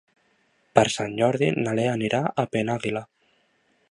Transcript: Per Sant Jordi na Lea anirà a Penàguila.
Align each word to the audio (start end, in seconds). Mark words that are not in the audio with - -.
Per 0.79 0.85
Sant 0.93 1.13
Jordi 1.19 1.51
na 1.67 1.75
Lea 1.81 1.93
anirà 1.99 2.23
a 2.31 2.47
Penàguila. 2.57 3.05